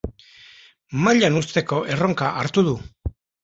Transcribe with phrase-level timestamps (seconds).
[1.03, 2.77] Mailan uzteko erronka hartu du.